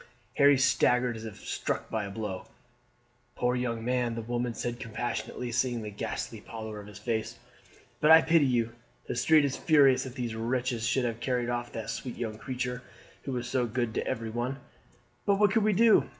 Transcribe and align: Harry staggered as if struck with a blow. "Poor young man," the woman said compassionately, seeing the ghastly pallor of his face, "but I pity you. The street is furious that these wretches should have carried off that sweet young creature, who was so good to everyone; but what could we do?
Harry 0.37 0.57
staggered 0.57 1.15
as 1.15 1.25
if 1.25 1.47
struck 1.47 1.91
with 1.91 2.07
a 2.07 2.09
blow. 2.09 2.47
"Poor 3.35 3.55
young 3.55 3.85
man," 3.85 4.15
the 4.15 4.23
woman 4.23 4.51
said 4.55 4.79
compassionately, 4.79 5.51
seeing 5.51 5.83
the 5.83 5.91
ghastly 5.91 6.41
pallor 6.41 6.79
of 6.79 6.87
his 6.87 6.97
face, 6.97 7.37
"but 7.99 8.09
I 8.09 8.23
pity 8.23 8.47
you. 8.47 8.71
The 9.07 9.15
street 9.15 9.45
is 9.45 9.55
furious 9.57 10.03
that 10.05 10.15
these 10.15 10.33
wretches 10.33 10.87
should 10.87 11.05
have 11.05 11.19
carried 11.19 11.49
off 11.51 11.71
that 11.73 11.91
sweet 11.91 12.17
young 12.17 12.39
creature, 12.39 12.81
who 13.25 13.31
was 13.33 13.47
so 13.47 13.67
good 13.67 13.93
to 13.93 14.07
everyone; 14.07 14.57
but 15.27 15.35
what 15.37 15.51
could 15.51 15.61
we 15.63 15.71
do? 15.73 16.09